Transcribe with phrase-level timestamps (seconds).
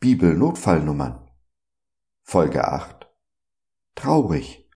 [0.00, 1.26] Bibel-Notfallnummern.
[2.22, 3.10] Folge 8.
[3.94, 4.68] Traurig.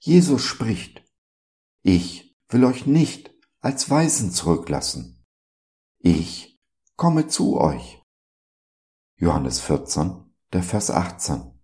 [0.00, 1.04] Jesus spricht.
[1.82, 5.24] Ich will euch nicht als Weisen zurücklassen.
[6.00, 6.60] Ich
[6.96, 8.02] komme zu euch.
[9.16, 11.60] Johannes 14, der Vers 18.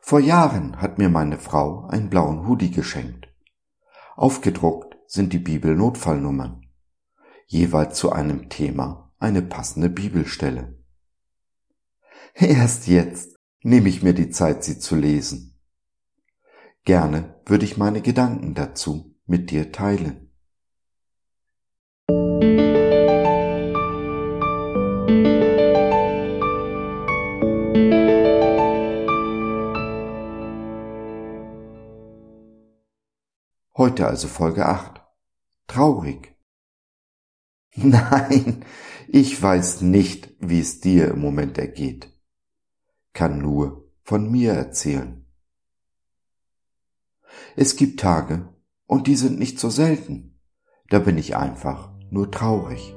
[0.00, 3.26] Vor Jahren hat mir meine Frau einen blauen Hoodie geschenkt.
[4.14, 6.69] Aufgedruckt sind die Bibel-Notfallnummern.
[7.52, 10.78] Jeweils zu einem Thema eine passende Bibelstelle.
[12.34, 15.58] Erst jetzt nehme ich mir die Zeit, sie zu lesen.
[16.84, 20.30] Gerne würde ich meine Gedanken dazu mit dir teilen.
[33.74, 35.00] Heute also Folge 8.
[35.66, 36.39] Traurig.
[37.76, 38.64] Nein,
[39.08, 42.12] ich weiß nicht, wie es dir im Moment ergeht.
[43.12, 45.26] Kann nur von mir erzählen.
[47.56, 48.48] Es gibt Tage,
[48.86, 50.40] und die sind nicht so selten,
[50.88, 52.96] da bin ich einfach nur traurig.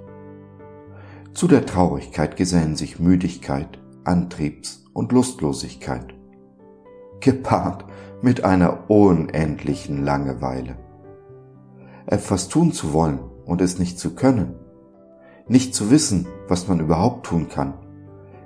[1.33, 6.15] Zu der Traurigkeit gesellen sich Müdigkeit, Antriebs- und Lustlosigkeit,
[7.19, 7.85] gepaart
[8.23, 10.77] mit einer unendlichen Langeweile.
[12.07, 14.55] Etwas tun zu wollen und es nicht zu können,
[15.47, 17.73] nicht zu wissen, was man überhaupt tun kann,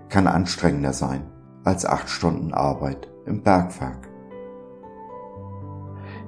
[0.09, 1.21] kann anstrengender sein
[1.63, 4.09] als acht Stunden Arbeit im Bergwerk.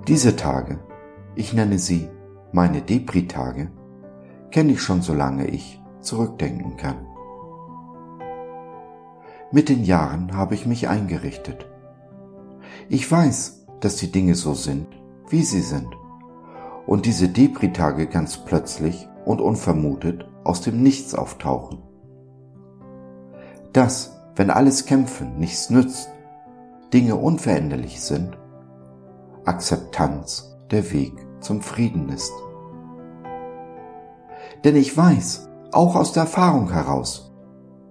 [0.07, 0.79] Diese Tage,
[1.35, 2.09] ich nenne sie
[2.51, 3.71] meine Depri-Tage,
[4.51, 7.05] kenne ich schon solange ich zurückdenken kann.
[9.51, 11.67] Mit den Jahren habe ich mich eingerichtet.
[12.87, 14.87] Ich weiß, dass die Dinge so sind,
[15.29, 15.87] wie sie sind.
[16.85, 21.83] Und diese Depri-Tage ganz plötzlich und unvermutet aus dem Nichts auftauchen.
[23.73, 26.09] Dass, wenn alles Kämpfen nichts nützt,
[26.91, 28.35] Dinge unveränderlich sind,
[29.45, 32.33] Akzeptanz der Weg zum Frieden ist.
[34.63, 37.31] Denn ich weiß, auch aus der Erfahrung heraus,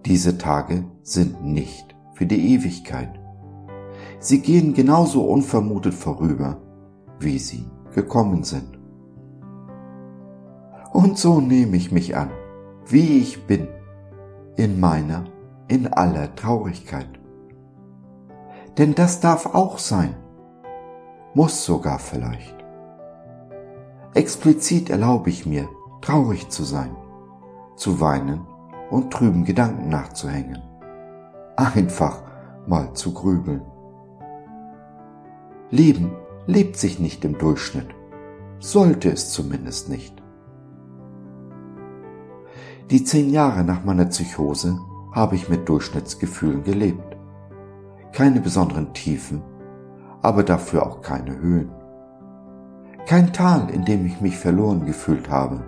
[0.07, 3.21] diese Tage sind nicht für die Ewigkeit.
[4.19, 6.61] Sie gehen genauso unvermutet vorüber,
[7.21, 8.78] wie sie gekommen sind.
[10.93, 12.31] Und so nehme ich mich an,
[12.87, 13.69] wie ich bin,
[14.57, 15.25] in meiner,
[15.69, 17.09] in aller Traurigkeit.
[18.77, 20.15] Denn das darf auch sein,
[21.35, 22.57] muss sogar vielleicht.
[24.15, 25.69] Explizit erlaube ich mir,
[26.01, 26.97] traurig zu sein,
[27.77, 28.47] zu weinen
[28.91, 30.63] und trüben Gedanken nachzuhängen.
[31.57, 32.23] Einfach
[32.67, 33.63] mal zu grübeln.
[35.71, 36.13] Leben
[36.47, 37.89] lebt sich nicht im Durchschnitt,
[38.59, 40.18] sollte es zumindest nicht.
[42.91, 44.81] Die zehn Jahre nach meiner Psychose
[45.13, 47.19] habe ich mit Durchschnittsgefühlen gelebt.
[48.13, 49.43] Keine besonderen Tiefen,
[50.23, 51.71] aber dafür auch keine Höhen.
[53.07, 55.63] Kein Tal, in dem ich mich verloren gefühlt habe.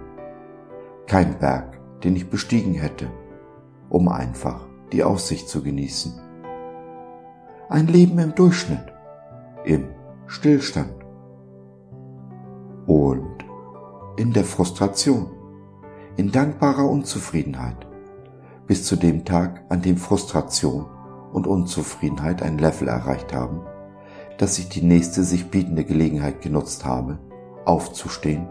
[1.07, 3.11] Kein Berg, den ich bestiegen hätte,
[3.91, 6.19] um einfach die Aussicht zu genießen.
[7.69, 8.95] Ein Leben im Durchschnitt,
[9.67, 9.91] im
[10.27, 10.95] Stillstand
[12.87, 13.45] und
[14.17, 15.31] in der Frustration,
[16.21, 17.87] in dankbarer Unzufriedenheit,
[18.67, 20.85] bis zu dem Tag, an dem Frustration
[21.33, 23.63] und Unzufriedenheit ein Level erreicht haben,
[24.37, 27.19] dass ich die nächste sich bietende Gelegenheit genutzt habe,
[27.65, 28.47] aufzustehen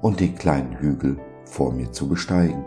[0.00, 2.64] und den kleinen Hügel vor mir zu besteigen.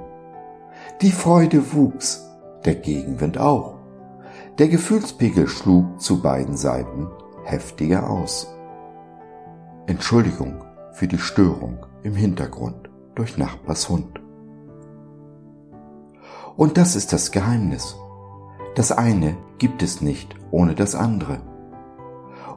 [1.01, 2.29] Die Freude wuchs,
[2.63, 3.79] der Gegenwind auch.
[4.59, 7.07] Der Gefühlspegel schlug zu beiden Seiten
[7.43, 8.53] heftiger aus.
[9.87, 14.22] Entschuldigung für die Störung im Hintergrund durch Nachbars Hund.
[16.55, 17.95] Und das ist das Geheimnis.
[18.75, 21.41] Das eine gibt es nicht ohne das andere.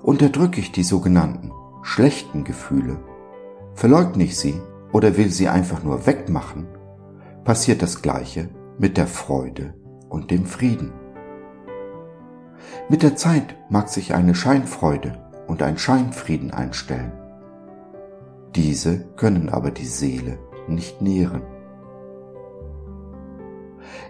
[0.03, 1.53] Unterdrücke ich die sogenannten
[1.83, 2.99] schlechten Gefühle,
[3.75, 4.61] verleugne ich sie
[4.93, 6.67] oder will sie einfach nur wegmachen,
[7.45, 8.49] passiert das Gleiche
[8.79, 9.75] mit der Freude
[10.09, 10.93] und dem Frieden.
[12.89, 17.13] Mit der Zeit mag sich eine Scheinfreude und ein Scheinfrieden einstellen.
[18.55, 21.43] Diese können aber die Seele nicht nähren.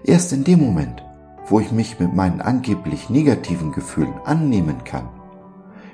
[0.07, 1.03] Erst in dem Moment,
[1.49, 5.09] wo ich mich mit meinen angeblich negativen Gefühlen annehmen kann,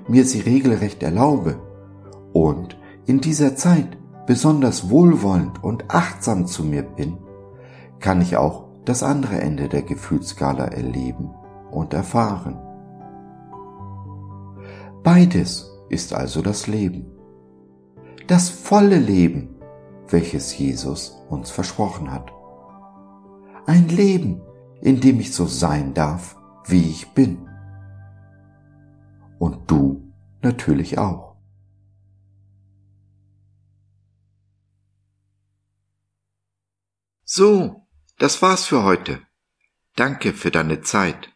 [0.07, 1.59] mir sie regelrecht erlaube
[2.35, 2.77] und
[3.07, 7.17] in dieser Zeit besonders wohlwollend und achtsam zu mir bin,
[8.01, 11.31] kann ich auch das andere Ende der Gefühlsskala erleben
[11.71, 12.59] und erfahren.
[15.03, 17.07] Beides ist also das Leben.
[18.27, 19.57] Das volle Leben,
[20.09, 22.31] welches Jesus uns versprochen hat.
[23.67, 24.43] Ein Leben,
[24.81, 26.37] in dem ich so sein darf,
[26.67, 27.49] wie ich bin.
[29.39, 30.13] Und du
[30.43, 31.37] natürlich auch.
[37.25, 37.87] So,
[38.19, 39.21] das war's für heute.
[39.95, 41.33] Danke für deine Zeit.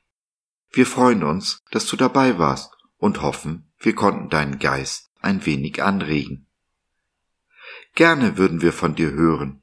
[0.73, 5.83] Wir freuen uns, dass du dabei warst und hoffen, wir konnten deinen Geist ein wenig
[5.83, 6.49] anregen.
[7.95, 9.63] Gerne würden wir von dir hören,